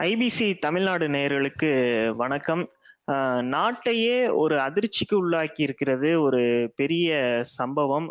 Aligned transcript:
IBC 0.00 0.58
Tamil Nadu 0.58 1.08
நேயர்களுக்கு 1.08 1.68
வணக்கம். 2.14 2.68
நாட்டையே 3.54 4.34
ஒரு 4.34 4.56
அதிர்ச்சிக்கு 4.56 5.14
உள்ளாக்கி 5.14 5.60
இருக்கிறது 5.66 6.20
ஒரு 6.22 6.72
பெரிய 6.76 7.40
சம்பவம். 7.42 8.08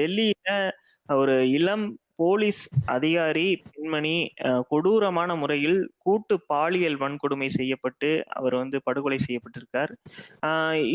டெல்லியில 0.00 0.70
ஒரு 1.12 1.50
இளம் 1.50 1.98
போலீஸ் 2.16 2.70
அதிகாரி 2.84 3.62
பெண்மணி 3.72 4.32
கொடூரமான 4.68 5.34
முறையில் 5.34 5.92
கூட்டு 6.08 6.36
பாலியல் 6.52 6.98
வன்கொடுமை 7.00 7.48
செய்யப்பட்டு, 7.58 8.10
அவர் 8.38 8.56
வந்து 8.62 8.78
படுகொலை 8.88 9.18
செய்யப்பட்டிருக்கார். 9.26 9.92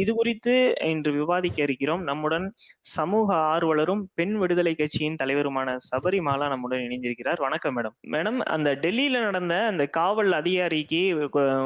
இது 0.02 0.12
குறித்து 0.20 0.54
இன்று 0.92 1.12
விவாதிக்க 1.20 1.60
இருக்கிறோம். 1.68 2.04
நம்முடன் 2.10 2.46
சமூக 2.96 3.30
ஆர்வலரும், 3.52 4.04
பெண் 4.20 4.36
விடுதலை 4.42 4.76
கட்சியின் 4.76 5.20
தலைவருமான 5.22 5.70
சபரிமாலா 5.90 6.48
நம்முடன் 6.54 6.86
இணைந்திருக்கிறார். 6.86 7.42
வணக்கம் 7.46 7.76
மேடம். 7.78 7.96
மேடம் 8.14 8.40
அந்த 8.56 8.70
டெல்லியில 8.84 9.22
நடந்த 9.28 9.56
அந்த 9.72 9.84
காவல் 9.98 10.32
அதிகாரிக்கு 10.40 11.02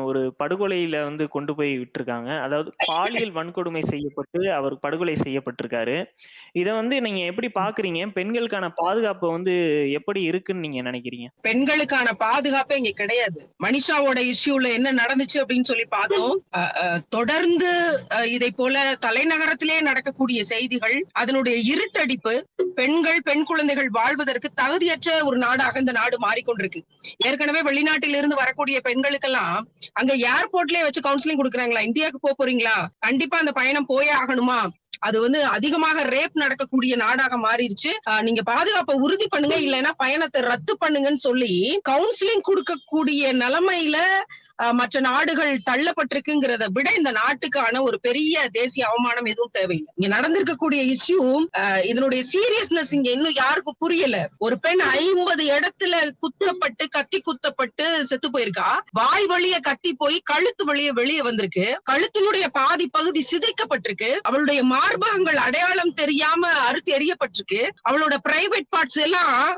ஒரு 0.10 0.22
படுகொலையில 0.42 1.04
வந்து 1.10 1.26
கொண்டு 1.36 1.54
போய் 1.58 1.74
விட்டுருக்காங்க. 1.80 2.30
அதாவது 2.46 2.70
பாலியல் 2.86 3.34
வன்கொடுமை 3.38 3.84
செய்யப்பட்டு, 3.92 4.42
அவர் 4.58 4.76
படுகொலை 4.86 5.16
செய்யப்பட்டிருக்காரு. 5.24 5.98
இதை 6.62 6.72
வந்து 6.80 6.96
நீங்க 7.08 7.22
எப்படி 7.32 7.50
பார்க்குறீங்க? 7.60 8.02
பெண்களுக்கான 8.18 8.66
பாதுகாப்பு 8.82 9.28
வந்து 9.36 9.56
எப்படி 10.00 10.22
இருக்குன்னு 10.30 10.66
நீங்க 10.66 10.82
நினைக்கிறீங்க? 10.90 11.28
பெண்களுக்கான 11.48 12.16
பாதுகாப்பே 12.26 12.78
இங்க 12.82 12.94
கிடையாது. 13.02 13.37
மனிஷாவோட 13.64 14.20
இஷ்யூல 14.32 14.68
என்ன 14.78 14.90
நடந்துச்சு 15.02 15.38
அப்படின்னு 15.42 15.70
சொல்லி 15.70 15.86
பார்த்தோம். 15.96 16.36
தொடர்ந்து 17.16 17.72
இதை 18.36 18.50
போல 18.60 18.86
தலைநகரத்திலே 19.06 19.78
நடக்கக்கூடிய 19.90 20.40
செய்திகள், 20.52 20.98
அதனுடைய 21.22 21.58
இருட்டடிப்பு, 21.74 22.34
பெண்கள், 22.80 23.20
பெண் 23.30 23.46
குழந்தைகள் 23.50 23.90
வாழ்வதற்கு 24.00 24.50
தகுதியற்ற 24.62 25.10
ஒரு 25.30 25.38
நாடாக 25.46 25.80
இந்த 25.84 25.96
நாடு 26.00 26.18
மாறிக்கொண்டிருக்கு. 26.26 26.82
ஏற்கனவே 27.28 27.62
வெளிநாட்டிலிருந்து 27.70 28.42
வரக்கூடிய 28.44 28.80
பெண்களுக்கெல்லாம் 28.90 29.58
அங்க 30.00 30.14
ஏர்போர்ட்லயே 30.34 30.86
வச்சு 30.88 31.06
கவுன்சிலிங் 31.08 31.42
கொடுக்குறாங்களா 31.42 31.88
இந்தியாவுக்கு 31.90 32.36
போறீங்களா? 32.42 32.78
கண்டிப்பா 33.08 33.38
அந்த 33.44 33.54
பயணம் 33.62 33.90
போயே 33.94 34.12
ஆகணுமா? 34.22 34.60
அது 35.08 35.18
வந்து 35.26 35.40
அதிகமாக 35.56 36.04
ரேப் 36.16 36.36
நடக்கக்கூடிய 36.44 36.94
நாடாக 37.04 37.38
மாறிடுச்சு. 37.46 37.92
நீங்க 38.28 38.42
பாதுகாப்பை 38.52 38.96
உறுதி 39.06 39.28
பண்ணுங்க, 39.34 39.58
இல்லைன்னா 39.66 39.94
பயணத்தை 40.04 40.42
ரத்து 40.52 40.76
பண்ணுங்கன்னு 40.84 41.26
சொல்லி 41.28 41.54
கவுன்சிலிங் 41.92 42.48
கொடுக்கக்கூடிய 42.50 43.34
நிலைமையில 43.44 43.98
மற்ற 44.78 45.00
நாடுகள் 45.08 45.52
தள்ளப்பட்டிருக்குங்கிறத 45.68 46.66
விட 46.76 46.88
இந்த 47.00 47.12
நாட்டுக்கான 47.20 47.82
ஒரு 47.88 47.98
பெரிய 48.06 48.46
தேசிய 48.56 48.86
அவமானம் 48.90 49.28
எதுவும் 49.32 49.54
தேவையில்லை 49.58 49.92
இங்க 49.98 50.08
நடந்திருக்கக்கூடிய 50.16 50.82
இஷ்யூ 50.94 51.20
இதனுடைய 51.90 52.22
சீரியஸ்னஸ் 52.32 52.94
இங்க 52.98 53.10
இன்னும் 53.18 53.38
யாருக்கும் 53.42 53.78
புரியல. 53.84 54.16
ஒரு 54.46 54.56
பெண் 54.64 54.82
50 54.94 55.46
இடத்துல 55.58 55.94
குத்தப்பட்டு, 56.24 56.86
கத்தி 56.96 57.20
குத்தப்பட்டு 57.28 57.86
செத்து 58.10 58.30
போயிருக்கா. 58.36 58.70
வாய் 59.00 59.28
வழிய 59.32 59.56
கத்தி 59.68 59.92
போய் 60.02 60.18
கழுத்து 60.32 60.66
வழிய 60.70 60.90
வெளியே 61.00 61.22
வந்திருக்கு. 61.28 61.68
கழுத்தினுடைய 61.92 62.48
பாதி 62.60 62.88
பகுதி 62.98 63.24
சிதைக்கப்பட்டிருக்கு. 63.32 64.12
அவளுடைய 64.30 64.60
மா 64.74 64.82
மார்பகங்கள் 64.88 65.36
அடையாளம் 65.36 65.94
தெரியாம 65.94 66.50
அறுத்து 66.52 66.92
எறியப்பட்டிருக்கு. 66.98 67.62
அவளோட 67.90 68.16
பிரைவேட் 68.30 68.70
பார்ட்ஸ் 68.76 69.00
எல்லாம் 69.00 69.58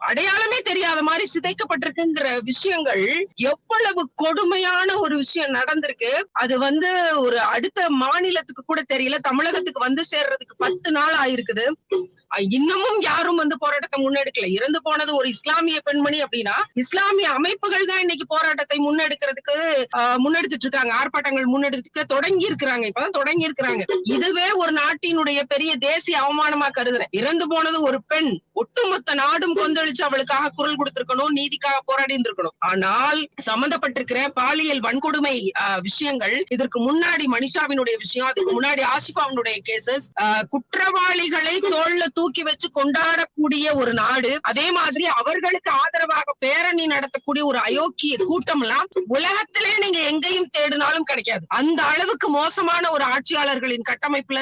அடையாளமே 0.00 0.58
தெரியாத 0.68 1.00
மாதிரி 1.08 1.24
சிதைக்கப்பட்டிருக்குங்கிற 1.32 2.28
விஷயங்கள் 2.48 3.04
எவ்வளவு 3.50 4.02
கொடுமையான 4.22 4.96
ஒரு 5.04 5.14
விஷயம் 5.22 5.56
நடந்திருக்கு. 5.58 6.10
அது 6.42 6.54
வந்து 6.66 6.90
ஒரு 7.24 7.38
அடுத்த 7.54 7.88
மாநிலத்துக்கு 8.02 8.62
கூட 8.64 8.80
தெரியல. 8.92 9.18
தமிழகத்துக்கு 9.28 9.86
வந்து 9.86 10.04
சேர்றதுக்கு 10.12 10.56
10 10.64 10.92
நாள் 10.98 11.16
ஆயிருக்குது. 11.24 11.66
இன்னமும் 12.56 12.98
யாரும் 13.08 13.40
வந்து 13.42 13.56
போராட்டத்தை 13.62 13.98
முன்னெடுக்கல. 14.04 14.48
இறந்து 14.58 14.80
போனது 14.86 15.10
ஒரு 15.18 15.28
இஸ்லாமிய 15.34 15.78
பெண்மணி 15.86 16.18
அப்படின்னா, 16.24 16.56
இஸ்லாமிய 16.82 17.28
அமைப்புகள் 17.38 17.88
தான் 17.90 18.02
இன்னைக்கு 18.04 18.26
போராட்டத்தை 18.34 18.78
முன்னெடுக்கிறதுக்கு 18.86 19.56
முன்னெடுத்துட்டு 20.24 20.66
இருக்காங்க. 20.66 20.92
ஆர்ப்பாட்டங்கள் 21.00 21.48
முன்னெடுக்க 21.54 22.04
தொடங்கி 22.14 22.46
இருக்கிறாங்க. 22.50 22.84
இப்பதான் 22.90 23.16
தொடங்கி 23.18 23.46
இருக்கிறாங்க. 23.48 23.84
இதுவே 24.16 24.48
ஒரு 24.62 24.74
நாட்டினுடைய 24.82 25.40
பெரிய 25.54 25.72
தேசிய 25.88 26.16
அவமானமா 26.24 26.68
கருதுறேன். 26.78 27.12
இறந்து 27.20 27.46
போனது 27.54 27.80
ஒரு 27.88 28.00
பெண். 28.12 28.30
ஒட்டுமொத்த 28.60 29.14
நாடும் 29.20 29.56
கொந்தளிச்சு 29.58 30.02
அவளுக்காக 30.06 30.50
குரல் 30.58 30.78
கொடுத்திருக்கணும். 30.80 31.32
நீதிக்காக 31.38 31.78
போராடி 31.88 32.14
இருந்திருக்கணும். 32.14 32.56
ஆனால் 32.70 33.20
சம்பந்தப்பட்டிருக்கிற 33.48 34.20
பாலியல் 34.38 34.82
வன்கொடுமை 34.86 35.34
விஷயங்கள் 35.86 36.36
இதற்கு 36.54 36.78
முன்னாடி 36.88 37.24
மனிஷாவினுடைய 37.34 37.96
விஷயம், 38.04 38.28
அதுக்கு 38.30 38.52
முன்னாடி 38.58 38.82
ஆசிஃபாவினுடைய 38.94 39.56
கேசஸ் 39.68 40.06
குற்றவாளிகளை 40.52 41.54
தோள்ல 41.72 42.04
தூக்கி 42.18 42.42
வச்சு 42.48 42.70
கொண்டாடக்கூடிய 42.78 43.66
ஒரு 43.80 43.92
நாடு. 44.02 44.32
அதே 44.50 44.66
மாதிரி 44.78 45.06
அவர்களுக்கு 45.20 45.72
ஆதரவாக 45.82 46.34
பேரணி 46.46 46.86
நடத்தக்கூடிய 46.94 47.44
ஒரு 47.50 47.60
அயோக்கிய 47.68 48.16
கூட்டம் 48.30 48.62
எல்லாம் 48.66 48.86
உலகத்திலே 49.16 49.72
நீங்க 49.84 49.98
எங்கேயும் 50.10 50.50
தேடினாலும் 50.56 51.08
கிடைக்காது. 51.10 51.44
அந்த 51.60 51.80
அளவுக்கு 51.92 52.28
மோசமான 52.38 52.84
ஒரு 52.96 53.04
ஆட்சியாளர்களின் 53.14 53.88
கட்டமைப்புல 53.90 54.40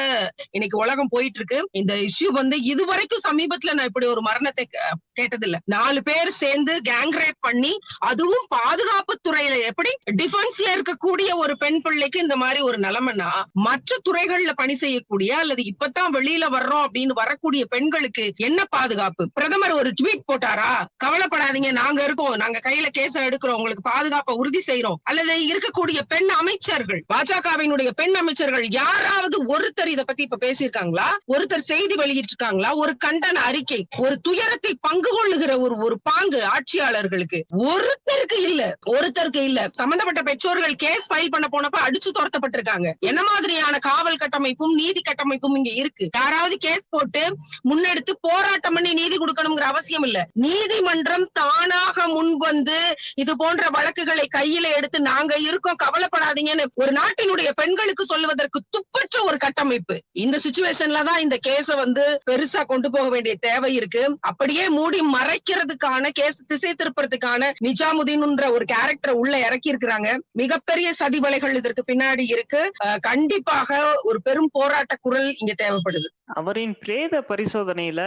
இன்னைக்கு 0.57 0.77
உலகம் 0.85 1.13
போயிட்டு 1.15 1.41
இருக்கு. 1.41 1.61
இந்த 1.81 1.93
இஷ்யூ 2.09 2.31
வந்து 2.41 2.57
இதுவரைக்கும் 2.73 3.27
சமீபத்துல 3.29 3.75
நான் 3.77 3.91
இப்படி 3.91 4.06
ஒரு 4.07 4.23
மரணத்தை 4.23 4.65
கேட்டது 4.67 5.05
கேட்டதில்ல. 5.17 5.59
நாலு 5.65 6.01
பேர் 6.03 6.31
சேர்ந்து 6.39 6.73
கேங் 6.89 7.15
ரேப் 7.21 7.39
பண்ணி, 7.41 7.71
அதுவும் 7.99 8.47
பாதுகாப்பு 8.49 9.15
துறையில 9.27 9.55
எப்படி 9.65 9.91
டிஃபென்ஸ்ல 10.23 10.67
இருக்கக்கூடிய 10.75 11.29
ஒரு 11.35 11.55
பெண் 11.57 11.79
பிள்ளைக்கு 11.81 12.19
இந்த 12.21 12.37
மாதிரி 12.37 12.61
ஒரு 12.61 12.79
நிலைமைனா 12.79 13.31
மற்ற 13.67 13.97
துறைகள்ல 14.09 14.53
பணி 14.55 14.75
செய்யக்கூடிய 14.75 15.31
அல்லது 15.37 15.63
இப்பதான் 15.63 16.15
வெளியில 16.17 16.45
வர்றோம் 16.57 16.85
அப்படின்னு 16.87 17.15
வரக்கூடிய 17.21 17.63
பெண்களுக்கு 17.75 18.25
என்ன 18.49 18.61
பாதுகாப்பு? 18.69 19.25
பிரதமர் 19.35 19.75
ஒரு 19.81 19.93
ட்வீட் 20.01 20.27
போட்டாரா? 20.31 20.71
கவலைப்படாதீங்க 21.05 21.71
நாங்க 21.73 22.03
இருக்கோம். 22.03 22.37
நாங்க 22.37 22.61
கையில 22.69 22.91
கேச 22.99 23.15
எடுக்கிறோம். 23.29 23.59
உங்களுக்கு 23.61 23.89
பாதுகாப்பை 23.91 24.37
உறுதி 24.43 24.63
செய்யறோம் 24.67 25.01
அல்லது 25.03 25.37
இருக்கக்கூடிய 25.51 25.99
பெண் 26.09 26.31
அமைச்சர்கள், 26.41 27.03
பாஜகவினுடைய 27.15 27.91
பெண் 28.03 28.15
அமைச்சர்கள் 28.15 28.67
யாராவது 28.81 29.37
ஒருத்தர் 29.55 29.93
இத 29.95 30.05
பத்தி 30.05 30.23
இப்ப 30.23 30.41
பேசியிருக்காங்களா? 30.47 31.09
ஒருத்தர் 31.35 31.69
செய்தி 31.73 31.95
வெளியிட்டிருக்காங்களா? 31.95 32.71
ஒரு 32.75 32.93
கண்டன 33.05 33.43
அறிக்கை, 33.49 33.81
ஒரு 33.99 34.21
துயரத்தை 34.21 34.77
பங்கு 34.81 35.11
கொள்ளுகிற 35.11 35.59
ஒரு 35.59 35.77
ஒரு 35.77 36.01
பாங்கு 36.03 36.41
ஆட்சியாளர்களுக்கு 36.45 37.45
ஒருத்தருக்கு 37.59 38.39
இல்ல. 38.41 38.77
ஒருத்தருக்கு 38.91 39.43
இல்ல. 39.43 39.69
சம்பந்தப்பட்ட 39.73 40.23
பெற்றோர்கள் 40.23 40.75
கேஸ் 40.75 41.07
ஃபைல் 41.13 41.31
பண்ண 41.31 41.47
போனப்ப 41.53 41.79
அடிச்சு 41.87 42.11
துரத்தப்பட்டிருக்காங்க. 42.19 42.93
என்ன 43.01 43.23
மாதிரியான 43.23 43.79
காவல் 43.79 44.17
கட்டமைப்பும், 44.17 44.75
நீதி 44.75 45.01
கட்டமைப்பும் 45.01 45.57
இங்க 45.57 45.71
இருக்கு? 45.71 46.09
யாராவது 46.15 46.57
கேஸ் 46.57 46.87
போட்டு 46.91 47.23
முன்னெடுத்து 47.71 48.13
போராட்டம் 48.21 48.75
பண்ணி 48.75 48.93
நீதி 48.93 49.17
கொடுக்கணுங்கிற 49.17 49.61
அவசியம் 49.61 50.03
இல்ல. 50.03 50.29
நீதிமன்றம் 50.33 51.27
தானாக 51.33 52.09
முன் 52.09 52.37
வந்து 52.37 52.97
இது 53.15 53.37
போன்ற 53.37 53.69
வழக்குகளை 53.71 54.29
கையில 54.37 54.75
எடுத்து 54.77 55.01
நாங்க 55.01 55.35
இருக்கோம் 55.37 55.81
கவலைப்படாதீங்கன்னு 55.83 56.67
ஒரு 56.75 56.93
நாட்டினுடைய 56.93 57.51
பெண்களுக்கு 57.55 58.05
சொல்லுவதற்கு 58.05 58.61
துப்பற்ற 58.71 59.25
ஒரு 59.25 59.37
கட்டமைப்பு. 59.37 60.01
இந்த 60.13 60.39
சுச்சுவேஷன்ல 60.45 61.05
தான் 61.05 61.21
இந்த 61.21 61.39
கேஸ 61.49 61.77
வந்து 61.77 62.21
பெருசா 62.31 62.65
கொண்டு 62.65 62.91
போக 62.91 63.09
வேண்டிய 63.09 63.35
தேவை 63.41 63.75
இருக்கு. 63.75 63.85
அப்படியே 64.31 64.65
மூடி 64.69 65.01
மறைக்கிறதுக்கான 65.17 66.11
கேஸ் 66.19 66.41
திசை 66.47 66.73
திருப்புறதுக்கான 66.73 67.51
நிஜாமுதீன்ன்ற 67.67 68.45
ஒரு 68.57 68.65
கேரக்டரை 68.73 69.15
உள்ள 69.23 69.35
இறக்கி 69.47 69.73
இருக்கிறாங்க. 69.73 70.09
மிகப்பெரிய 70.43 70.89
சதி 71.01 71.19
வலைகள் 71.25 71.59
இதற்கு 71.61 71.83
பின்னாடி 71.91 72.25
இருக்கு. 72.35 72.63
கண்டிப்பாக 73.09 73.71
ஒரு 74.03 74.21
பெரும் 74.21 74.53
போராட்ட 74.53 74.95
குரல் 75.07 75.31
இங்க 75.43 75.55
தேவைப்படுது. 75.63 76.09
அவரின் 76.37 76.75
பிரேத 76.83 77.17
பரிசோதனையில 77.29 78.01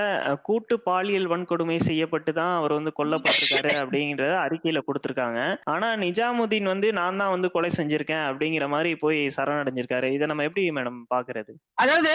கூட்டு 0.48 0.76
பாலியல் 0.88 1.28
வன்கொடுமை 1.34 1.78
செய்யப்பட்டு 1.88 2.32
தான் 2.40 2.54
அவர் 2.60 2.74
வந்து 2.78 2.92
கொல்லப்பட்டிருக்காரு 3.00 3.72
அப்படிங்கிறத 3.84 4.34
அறிக்கையில 4.46 4.80
குடுத்திருக்காங்க. 4.88 5.40
ஆனா 5.74 5.88
நிஜாமுதீன் 6.04 6.72
வந்து 6.72 6.88
நான் 7.00 7.20
தான் 7.22 7.34
வந்து 7.36 7.50
கொலை 7.56 7.70
செஞ்சிருக்கேன் 7.78 8.26
அப்படிங்கிற 8.30 8.66
மாரி 8.74 8.92
போய் 9.04 9.20
சரணடைஞ்சிருக்காரு. 9.38 10.10
இத 10.18 10.28
நம்ம 10.32 10.46
எப்படி 10.50 10.64
மேடம் 10.78 11.00
பார்க்கிறது? 11.14 11.52
அதாவது 11.84 12.14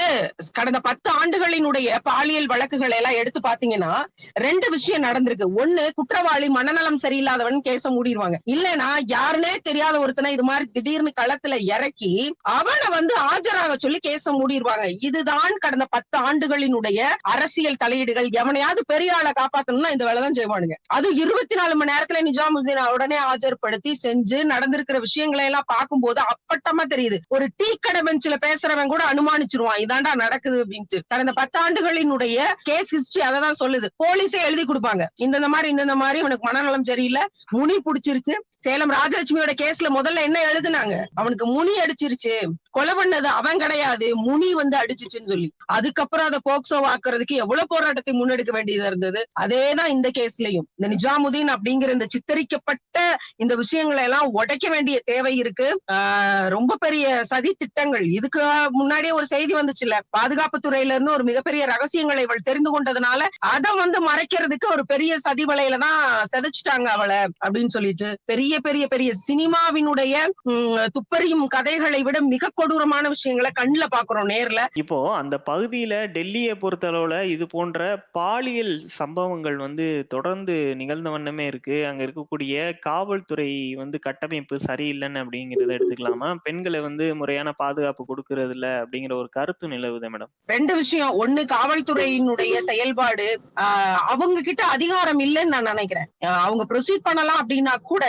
கடந்த 0.59 0.81
10 0.89 1.11
ஆண்டுகளினுடைய 1.21 1.89
பாலியல் 2.11 2.51
வழக்குகளை 2.53 2.97
எல்லாம் 3.01 3.19
எடுத்து 3.21 3.41
பாத்தீங்கன்னா 3.55 3.93
ரெண்டு 4.47 4.67
விஷயம் 4.77 5.05
நடந்திருக்கு. 5.07 5.47
ஒண்ணு 5.63 5.83
குற்றவாளி 5.99 6.47
மனநலம் 6.59 7.03
சரியில்லாதவன் 7.05 7.59
கேச 7.69 7.91
மூடிடுவாங்க 7.97 8.37
இல்லன்னா 8.55 8.89
யாருன்னே 9.15 9.53
தெரியாத 9.69 9.95
ஒருத்தனை 10.05 10.31
இது 10.37 10.45
மாதிரி 10.49 10.67
திடீர்னு 10.77 11.11
களத்துல 11.21 11.55
இறக்கி, 11.75 12.13
அவனை 12.57 12.89
வந்து 12.97 13.15
ஆஜராக 13.31 13.75
சொல்லி 13.85 13.99
கேச 14.09 14.33
மூடிடுவாங்க 14.39 14.87
இதுதான் 15.09 15.55
கடந்த 15.65 15.87
10 15.97 16.23
ஆண்டுகளினுடைய 16.27 16.99
அரசியல் 17.35 17.81
தலையீடுகள். 17.83 18.29
எவனையாவது 18.41 18.81
பெரிய 18.93 19.11
ஆளை 19.19 19.33
காப்பாத்தணும்னா 19.41 19.93
இந்த 19.95 20.05
வேலை 20.09 20.21
தான் 20.25 20.39
செய்வானுங்க. 20.39 20.77
அதுவும் 20.97 21.19
24 21.21 21.79
மணி 21.81 21.93
நேரத்துல 21.93 22.23
நிஜாமுதீன் 22.29 22.83
உடனே 22.97 23.19
ஆஜர்படுத்தி 23.31 23.93
செஞ்சு 24.05 24.39
நடந்திருக்கிற 24.53 24.99
விஷயங்களை 25.07 25.45
எல்லாம் 25.51 25.69
பார்க்கும்போது 25.75 26.21
அப்பட்டமா 26.33 26.85
தெரியுது. 26.95 27.19
ஒரு 27.35 27.47
டீ 27.61 27.69
கடை 27.87 28.03
பெஞ்சில 28.09 28.37
பேசுறவன் 28.47 28.93
கூட 28.95 29.03
அனுமானிச்சிருவான். 29.13 29.81
இதாண்டா 29.85 30.13
நடக்குது 30.25 30.59
அப்படின்ட்டு. 30.65 31.01
கடந்த 31.13 31.35
10 31.41 31.59
ஆண்டுகளினுடைய 31.65 32.39
கேஸ் 32.69 32.93
ஹிஸ்டரி 32.97 33.25
அததான் 33.35 33.61
சொல்லுது. 33.65 33.89
போலீஸே 34.03 34.41
எழுதி 34.49 34.65
கொடுப்பாங்க. 34.65 35.05
இந்த 35.27 35.49
மாதிரி 35.49 35.69
இந்த 35.75 35.97
மாதிரி 36.03 36.19
இவனுக்கு 36.19 36.47
மனநலம் 36.49 36.89
சரியில்லை. 36.91 37.23
முனி 37.51 37.77
புடிச்சிருச்சு. 37.87 38.35
சேலம் 38.65 38.93
ராஜலட்சுமியோட 38.93 39.53
கேஸ்ல 39.63 39.89
முதல்ல 39.97 40.21
என்ன 40.27 40.39
எழுதுனாங்க? 40.51 40.95
அவனுக்கு 41.15 41.47
முனி 41.47 41.73
அடிச்சிருச்சு. 41.85 42.35
கொலை 42.71 42.95
பண்ணது 43.01 43.29
அவன் 43.41 43.59
கிடையாது. 43.59 44.07
முனி 44.27 44.51
வந்து 44.61 44.77
அடிச்சிச்சுன்னு 44.83 45.31
சொல்லி. 45.33 45.49
அதுக்கப்புறம் 45.65 46.27
அதை 46.27 46.39
போக்சோ 46.49 46.79
ஆக்குறதுக்கு 46.93 47.35
எவ்வளவு 47.45 47.71
போராட்டத்தை 47.73 48.13
முன்னெடுக்க 48.21 48.53
வேண்டியதா 48.59 48.87
இருந்தது? 48.91 49.21
அதேதான் 49.41 49.93
இந்த 49.97 50.11
கேஸ்லயும். 50.19 50.67
இந்த 50.77 50.89
நிஜாமுதீன் 50.93 51.51
அப்படிங்கிற 51.57 51.93
இந்த 51.97 52.07
சித்தரிக்கப்பட்ட 52.15 52.99
இந்த 53.37 53.55
விஷயங்களை 53.63 54.03
எல்லாம் 54.03 54.31
உடைக்க 54.41 54.69
வேண்டிய 54.69 54.97
தேவை 55.05 55.35
இருக்கு. 55.37 55.69
ரொம்ப 56.57 56.77
பெரிய 56.87 57.25
சதி 57.33 57.53
திட்டங்கள். 57.59 58.07
இதுக்கு 58.19 58.43
முன்னாடியே 58.79 59.13
ஒரு 59.19 59.27
செய்தி 59.27 59.55
வந்துச்சுல 59.55 59.99
பாதுகாப்பு 60.11 60.59
துறையில 60.67 60.95
இருந்து 60.95 61.15
ஒரு 61.17 61.25
மிகப்பெரிய 61.25 61.63
ரகசியங்களை 61.73 62.23
இவள் 62.23 62.47
தெரிந்து 62.49 62.71
கொண்டதுனால 62.73 63.24
அதை 63.55 63.71
வந்து 63.75 63.99
மறைக்கிறதுக்கு 64.09 64.67
ஒரு 64.73 64.85
பெரிய 64.87 65.13
சதி 65.19 65.45
வலையில 65.45 65.79
தான் 65.79 66.01
செதைச்சிட்டாங்க 66.33 66.89
அவளை 66.97 67.21
அப்படின்னு 67.45 67.73
சொல்லிட்டு. 67.77 68.09
பெரிய 68.25 68.55
பெரிய 68.61 68.85
பெரிய 68.87 69.11
சினிமாவினுடைய 69.29 70.15
துப்பறியும் 70.97 71.45
கதைகளை 71.47 72.01
விட 72.03 72.19
மிக 72.35 72.51
கொடூரமான 72.55 73.09
விஷயங்களை 73.09 73.51
கண்ணுல 73.61 73.85
பாக்குறோம் 73.97 74.31
நேர்ல. 74.33 74.61
இப்போ 74.83 74.99
அந்த 75.15 75.35
பகுதியில 75.51 75.95
டெல்லியை 76.17 76.55
பொறுத்தளவுல 76.63 77.17
இது 77.35 77.45
போன்ற 77.47 77.81
பாலியல் 78.19 78.75
சம்பவங்கள் 78.99 79.57
வந்து 79.57 79.87
தொடர்ந்து 80.09 80.55
நிகழ்ந்த 80.81 81.11
வண்ணமே 81.11 81.47
இருக்கு. 81.47 81.77
அங்க 81.87 82.01
இருக்கக்கூடிய 82.05 82.55
காவல்துறை 82.89 83.51
வந்து 83.83 83.97
கட்டமைப்பு 83.99 84.57
சரியில்லைன்னு 84.67 85.23
அப்படிங்கறத 85.23 85.77
எடுத்துக்கலாமா? 85.77 86.29
பெண்களை 86.43 86.81
வந்து 86.81 87.05
முறையான 87.21 87.53
பாதுகாப்பு 87.63 88.03
கொடுக்கறது 88.11 88.55
இல்ல 88.57 88.67
அப்படிங்கிற 88.83 89.13
ஒரு 89.23 89.29
கருத்து 89.29 89.69
நிலவுது 89.69 90.11
மேடம். 90.15 90.31
ரெண்டு 90.47 90.73
விஷயம். 90.75 91.13
ஒண்ணு 91.25 91.43
காவல்துறையினுடைய 91.55 92.55
செயல்பாடு 92.71 93.14
ஆஹ் 93.23 93.99
அவங்க 94.15 94.41
கிட்ட 94.41 94.65
அதிகாரம் 94.65 95.21
இல்லைன்னு 95.21 95.53
நான் 95.55 95.63
நினைக்கிறேன். 95.63 96.09
அவங்க 96.21 96.65
ப்ரொசீட் 96.69 97.03
பண்ணலாம் 97.03 97.41
அப்படின்னா 97.43 97.75
கூட 97.83 98.05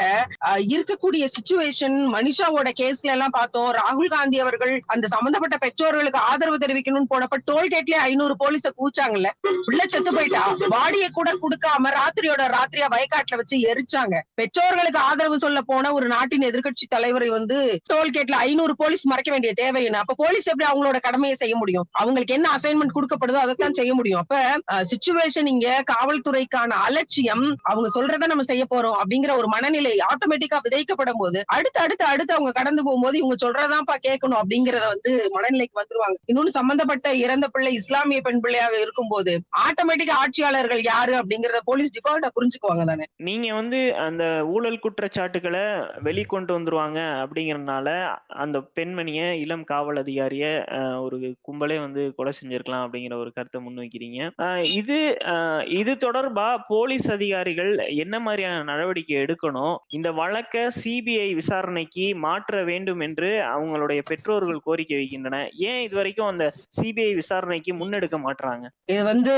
இருக்கக்கூடிய 0.74 1.26
சுச்சுவேஷன் 1.36 1.98
மனிஷாவோட 2.16 2.70
கேஸ்ல 2.80 3.14
எல்லாம் 3.16 3.30
பார்த்தோம். 3.30 3.72
ராகுல் 3.72 4.08
காந்தி 4.08 4.40
அவர்கள் 4.40 4.82
அந்த 4.86 5.08
சம்பந்தப்பட்ட 5.08 5.58
பெற்றோர்களுக்கு 5.58 6.20
ஆதரவு 6.20 6.58
தெரிவிக்கணும்னு 6.58 7.12
போனப்ப 7.14 7.38
டோல்கேட்லயே 7.52 8.02
ஐநூறு 8.10 8.36
போலீஸ 8.44 8.70
கூச்சாங்கல்ல 8.80 9.30
உள்ள 9.66 9.84
செத்து 9.88 10.14
போயிட்டா? 10.14 10.56
பாடியை 10.60 11.10
கூட 11.12 11.32
கொடுக்காம 11.34 11.94
ராத்திரியோட 12.00 12.44
ராத்திரியா 12.58 12.88
வயக்காட்டுல 12.96 13.36
வச்சு 13.36 13.58
எரிச்சாங்க. 13.58 14.20
பெற்றோர்களுக்கு 14.34 15.00
ஆதரவு 15.00 15.40
சொல்ல 15.40 15.62
போன 15.62 15.94
ஒரு 15.94 16.08
நாட்டின் 16.08 16.42
எதிர்க்கட்சி 16.42 16.86
தலைவரை 16.90 17.30
வந்து 17.30 17.80
டோல்கேட்ல 17.94 18.32
ஐநூறு 18.32 18.76
போலீஸ் 18.76 19.08
மறைக்க 19.08 19.32
வேண்டிய 19.32 19.54
தேவை 19.54 19.84
என்ன? 19.84 19.98
அப்ப 19.98 20.14
போலீஸ் 20.18 20.48
எப்படி 20.48 20.70
அவங்களோட 20.72 21.00
கடமையை 21.00 21.36
செய்ய 21.36 21.56
முடியும்? 21.56 21.88
அவங்களுக்கு 21.92 22.34
என்ன 22.34 22.50
அசைன்மெண்ட் 22.56 22.96
கொடுக்கப்படுதோ 22.96 23.34
அதைத்தான் 23.34 23.74
செய்ய 23.74 23.94
முடியும். 23.94 24.20
அப்ப 24.20 24.60
சுச்சுவேஷன் 24.96 25.50
இங்க 25.54 25.70
காவல்துறைக்கான 25.92 26.72
அலட்சியம் 26.88 27.46
அவங்க 27.70 27.88
சொல்றதை 27.96 28.26
நம்ம 28.32 28.44
செய்ய 28.50 28.64
போறோம் 28.74 28.98
அப்படிங்கிற 29.00 29.32
ஒரு 29.40 29.48
மனநிலை 29.54 29.94
ஆட்டோமேட்டிக்கா 30.10 30.58
விதைக்கப்படும் 30.66 31.22
போது 31.22 31.40
அடுத்து 31.56 31.80
அடுத்து 31.84 32.06
அடுத்து 32.12 32.36
அவங்க 32.36 32.52
கடந்து 32.60 32.82
போகும்போது 32.88 33.16
இவங்க 33.22 33.38
சொல்றதான்ப்பா 33.44 33.96
கேட்கணும் 34.08 34.40
அப்படிங்கறத 34.42 34.86
வந்து 34.94 35.12
மனநிலைக்கு 35.36 35.80
வந்துருவாங்க. 35.82 36.18
இன்னொன்னு 36.30 36.54
சம்பந்தப்பட்ட 36.60 37.08
இறந்த 37.26 37.46
பிள்ளை 37.54 37.72
இஸ்லாமிய 37.80 38.22
பெண் 38.28 38.42
பிள்ளையாக 38.46 38.76
இருக்கும்போது 38.84 39.34
ஆட்டோமேட்டிக்கா 39.66 40.16
ஆட்சியாளர்கள் 40.24 40.84
யாரு 40.92 41.14
அப்படிங்கறத 41.22 41.62
போலீஸ் 41.70 41.96
டிபார்ட்மெண்ட் 41.98 42.38
புரிஞ்சுக்குவாங்க 42.38 42.86
தானே. 42.92 43.08
நீங்க 43.30 43.48
வந்து 43.60 43.82
அந்த 44.08 44.24
ஊழல் 44.54 44.82
குற்றச்சாட்டுகளை 44.86 45.66
வெளிக்கொண்டு 46.08 46.52
வந்துருவாங்க 46.58 47.00
அப்படிங்கறதுனால 47.24 47.88
அந்த 48.44 48.58
பெண்மணிய 48.80 49.22
இளம் 49.44 49.68
காவல் 49.74 50.02
அதிகாரிய 50.04 50.46
ஒரு 51.06 51.18
கும்பலே 51.48 51.80
வந்து 51.86 52.02
கொலை 52.18 52.34
செஞ்சிருக்கலாம் 52.40 52.86
அப்படிங்கிற 52.86 53.16
ஒரு 53.24 53.32
கருத்தை 53.38 53.60
முன்வைக்கிறீங்க. 53.66 54.20
இது 54.80 54.85
இது 54.86 54.98
இது 55.80 55.92
தொடர்பா 56.04 56.48
போலீஸ் 56.72 57.08
அதிகாரிகள் 57.14 57.72
என்ன 58.04 58.16
மாதிரியான 58.26 58.66
நடவடிக்கை 58.70 59.16
எடுக்கணும்? 59.24 59.76
இந்த 59.98 60.10
வழக்கை 60.20 60.64
சிபிஐ 60.80 61.30
விசாரணைக்கு 61.40 62.06
மாற்ற 62.26 62.64
வேண்டும் 62.70 63.02
என்று 63.08 63.30
அவங்களுடைய 63.54 64.02
பெற்றோர்கள் 64.10 64.64
கோரிக்கை 64.68 64.98
வைக்கின்றன. 65.00 65.40
ஏன் 65.70 65.82
இது 65.86 65.96
வரைக்கும் 66.00 66.30
அந்த 66.32 66.48
சிபிஐ 66.78 67.12
விசாரணைக்கு 67.22 67.74
முன்னெடுக்க 67.82 68.20
மாட்றாங்க? 68.28 68.66
இது 68.94 69.04
வந்து 69.12 69.36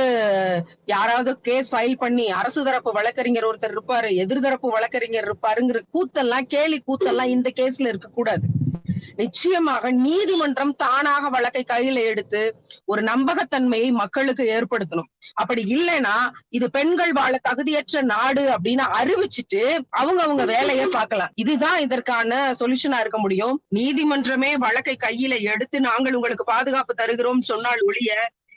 யாராவது 0.95 1.33
கேஸ் 1.49 1.71
ஃபைல் 1.73 1.97
பண்ணி 2.03 2.27
அரசு 2.41 2.61
தரப்பு 2.69 2.93
வழக்கறிஞர் 2.99 3.49
ஒருத்தர் 3.51 3.75
இருப்பாரு 3.77 4.11
எதிர்தரப்பு 4.25 4.69
வழக்கறிஞர் 4.77 5.29
இருப்பாருங்கிற 5.29 5.81
கூத்தெல்லாம் 5.97 6.51
கேலி 6.55 6.79
கூத்தெல்லாம் 6.89 7.33
இந்த 7.37 7.51
கேஸ்ல 7.61 7.91
இருக்க 7.93 8.11
கூடாது 8.19 8.45
நிச்சயமாக 9.17 9.91
நீதிமன்றம் 10.05 10.73
தானாக 10.75 11.29
வழக்கை 11.35 11.63
கையில 11.73 12.03
எடுத்து 12.11 12.41
ஒரு 12.91 13.01
நம்பகத்தன்மையை 13.01 13.91
மக்களுக்கு 14.01 14.43
ஏற்படுத்தணும். 14.55 15.09
அப்படி 15.33 15.61
இல்லைன்னா 15.75 16.13
இது 16.57 16.67
பெண்கள் 16.75 17.11
வாழ 17.11 17.33
தகுதியற்ற 17.49 18.01
நாடு 18.13 18.43
அப்படின்னு 18.53 18.85
அறிவிச்சிட்டு 18.99 19.61
அவங்க 19.99 20.19
அவங்க 20.23 20.45
வேலையை 20.45 20.85
பார்க்கலாம். 20.97 21.33
இதுதான் 21.35 21.79
இதற்கான 21.79 22.39
சொல்யூஷனா 22.59 22.99
இருக்க 22.99 23.19
முடியும். 23.25 23.55
நீதிமன்றமே 23.75 24.51
வழக்கை 24.65 24.95
கையில 25.05 25.35
எடுத்து 25.53 25.79
நாங்கள் 25.79 26.17
உங்களுக்கு 26.19 26.45
பாதுகாப்பு 26.53 26.93
தருகிறோம் 26.93 27.43
சொன்னால் 27.51 27.83
ஒழிய 27.89 28.11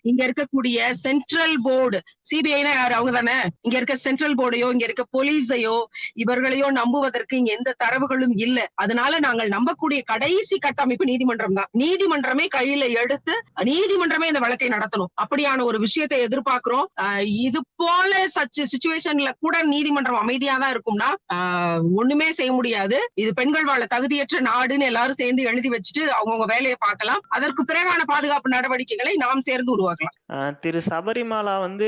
இங்க 0.04 0.20
இருக்கக்கூடிய 0.26 0.76
சென்ட்ரல் 1.02 1.56
போர்டு 1.62 1.98
சிபிஐனா 2.30 2.72
யாரு? 2.72 2.94
அவங்க 2.94 3.12
தானே 3.12 3.36
இங்க 3.62 3.76
இருக்க 3.76 3.96
சென்ட்ரல் 3.96 4.36
போர்டையோ 4.36 4.68
இங்க 4.72 4.84
இருக்க 4.84 5.04
போலீஸையோ 5.16 5.76
இவர்களையோ 6.22 6.66
நம்புவதற்கு 6.78 7.34
இங்க 7.36 7.50
எந்த 7.52 7.74
தரவுகளும் 7.84 8.34
இல்ல. 8.36 8.58
அதனால 8.74 9.12
நாங்கள் 9.18 9.48
நம்பக்கூடிய 9.48 10.00
கடைசி 10.04 10.56
கட்டமைப்பு 10.58 11.04
நீதிமன்றம் 11.04 11.54
தான். 11.54 11.68
நீதிமன்றமே 11.78 12.46
கையில 12.56 12.84
எடுத்து 13.02 13.34
நீதிமன்றமே 13.70 14.26
இந்த 14.26 14.38
வழக்கை 14.38 14.68
நடத்தணும். 14.68 15.10
அப்படியான 15.22 15.64
ஒரு 15.64 15.78
விஷயத்தை 15.78 16.18
எதிர்பார்க்கிறோம். 16.26 16.86
ஆஹ் 17.02 17.24
இது 17.46 17.60
போல 17.76 18.12
சச் 18.36 18.62
சுச்சுவேஷன்ல 18.72 19.30
கூட 19.40 19.56
நீதிமன்றம் 19.64 20.20
அமைதியா 20.22 20.56
தான் 20.58 20.72
இருக்கும்னா 20.74 21.10
ஆஹ் 21.34 21.82
ஒண்ணுமே 22.00 22.28
செய்ய 22.32 22.50
முடியாது. 22.52 22.98
இது 23.14 23.30
பெண்கள் 23.34 23.64
வாழ 23.64 23.82
தகுதியற்ற 23.94 24.40
நாடுன்னு 24.50 24.88
எல்லாரும் 24.90 25.20
சேர்ந்து 25.22 25.42
எழுதி 25.42 25.68
வச்சுட்டு 25.68 26.04
அவங்கவுங்க 26.16 26.48
வேலையை 26.54 26.76
பார்க்கலாம். 26.80 27.22
அதற்கு 27.28 27.62
பிறகான 27.64 28.00
பாதுகாப்பு 28.04 28.48
நடவடிக்கைகளை 28.48 29.14
நாம் 29.16 29.46
சேர்ந்து 29.48 29.72
a. 29.90 30.19
திரு 30.62 30.80
சபரிமாலா 30.88 31.54
வந்து 31.60 31.86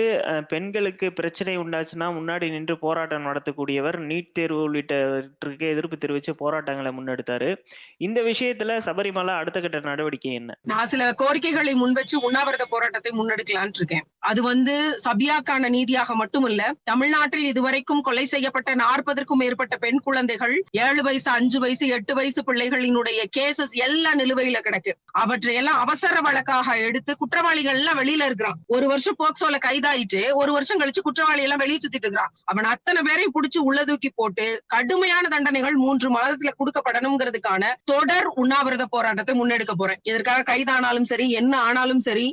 பெண்களுக்கு 0.49 1.07
பிரச்சனை 1.19 1.53
உண்டாச்சுன்னா 1.59 2.07
முன்னாடி 2.17 2.47
நின்று 2.51 2.75
போராட்டம் 2.79 3.27
நடத்தக்கூடியவர் 3.27 3.99
நீட் 4.11 4.33
தேர்வு 4.33 4.61
உள்ளிட்டவற்றுக்கு 4.67 5.67
எதிர்ப்பு 5.75 5.97
தெரிவித்து 5.97 6.33
போராட்டங்களை 6.35 6.93
முன்னெடுத்தாரு. 6.97 7.49
இந்த 8.07 8.21
விஷயத்துல 8.21 8.79
சபரிமாலா 8.87 9.35
அடுத்த 9.43 9.61
கட்ட 9.61 9.81
நடவடிக்கை 9.91 10.33
என்ன? 10.33 10.57
நான் 10.63 10.87
சில 10.87 11.13
கோரிக்கைகளை 11.13 11.75
முன்வச்சு 11.75 12.17
உண்ணாவிரத 12.29 12.67
போராட்டத்தை 12.71 13.13
முன்னெடுக்கலான் 13.19 13.77
இருக்கேன். 13.81 14.05
அது 14.31 14.43
வந்து 14.43 14.75
சபியாக்கான 15.05 15.71
நீதியாக 15.77 16.15
மட்டுமல்ல 16.15 16.73
தமிழ்நாட்டில் 16.91 17.47
இதுவரைக்கும் 17.53 18.03
கொலை 18.09 18.27
செய்யப்பட்ட 18.27 18.75
நாற்பதற்கும் 18.75 19.41
மேற்பட்ட 19.45 19.77
பெண் 19.77 20.03
குழந்தைகள் 20.09 20.57
ஏழு 20.87 21.03
வயசு 21.03 21.31
அஞ்சு 21.31 21.61
வயசு 21.61 21.85
எட்டு 21.99 22.15
வயசு 22.15 22.43
பிள்ளைகளினுடைய 22.51 23.23
கேசஸ் 23.39 23.77
எல்லாம் 23.87 24.21
நிலுவையில 24.23 24.59
கிடக்கு. 24.67 24.95
அவற்றையெல்லாம் 25.23 25.81
அவசர 25.87 26.17
வழக்காக 26.21 26.77
எடுத்து 26.89 27.15
குற்றவாளிகள் 27.17 27.81
எல்லாம் 27.81 28.01
வெளியில 28.03 28.31
இருக்கிறான். 28.33 28.59
ஒரு 28.67 28.87
வருஷம் 28.87 29.19
போக்சோல 29.19 29.57
கைதாயிட்டு 29.69 30.23
ஒரு 30.33 30.53
வருஷம் 30.53 30.81
கழிச்சு 30.81 31.01
குற்றவாளி 31.03 31.43
எல்லாம் 31.43 31.63
வெளியே 31.65 31.81
சுத்திட்டு 31.85 32.05
இருக்கிறான். 32.07 32.33
அவன் 32.45 32.69
அத்தனை 32.75 33.03
பேரையும் 33.07 33.35
புடிச்சு 33.35 33.61
உள்ள 33.61 33.85
தூக்கி 33.85 34.11
போட்டு 34.15 34.47
கடுமையான 34.67 35.29
தண்டனைகள் 35.29 35.77
மூன்று 35.85 36.09
மாதத்துல 36.17 36.51
கொடுக்கப்படணுங்கிறதுக்கான 36.59 37.65
தொடர் 37.85 38.27
உண்ணாவிரத 38.43 38.85
போராட்டத்தை 38.91 39.35
முன்னெடுக்க 39.41 39.75
போறேன். 39.77 40.01
இதற்காக 40.03 40.43
கைதானாலும் 40.43 41.09
சரி 41.13 41.27
என்ன 41.31 41.61
ஆனாலும் 41.61 42.01
சரி 42.01 42.27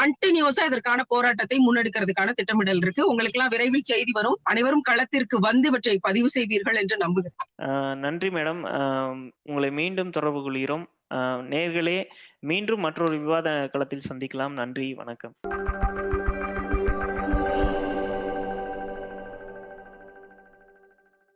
கண்டினியூஸா 0.00 0.64
இதற்கான 0.66 1.02
போராட்டத்தை 1.08 1.58
முன்னெடுக்கிறதுக்கான 1.66 2.32
திட்டமிடல் 2.32 2.76
இருக்கு. 2.76 3.06
உங்களுக்கு 3.06 3.38
எல்லாம் 3.38 3.54
விரைவில் 3.56 3.88
செய்தி 3.92 4.12
வரும். 4.12 4.38
அனைவரும் 4.42 4.86
களத்திற்கு 4.90 5.38
வந்து 5.48 5.68
இவற்றை 5.68 5.98
பதிவு 6.00 6.28
செய்வீர்கள் 6.38 6.80
என்று 6.82 6.96
நம்புகிறேன். 6.96 7.36
ஆஹ் 7.62 7.96
நன்றி 7.96 8.28
மேடம். 8.28 8.62
ஆஹ் 8.78 9.30
உங்களை 9.42 9.70
மீண்டும் 9.70 10.10
தொடர்பு 10.10 10.42
கொள்கிறோம். 10.42 10.86
நேர்களே 11.14 12.04
மீண்டும் 12.38 12.80
மற்றொரு 12.80 13.18
விவாத 13.18 13.68
களத்தில் 13.72 14.06
சந்திக்கலாம். 14.08 14.52
நன்றி 14.52 14.94
வணக்கம். 14.94 15.34